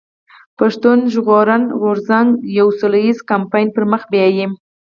پښتون 0.59 0.99
ژغورني 1.13 1.67
غورځنګ 1.81 2.29
يو 2.59 2.67
سوله 2.79 2.97
ايز 3.05 3.17
کمپاين 3.31 3.67
پر 3.75 3.83
مخ 3.91 4.01
بيايي. 4.11 4.45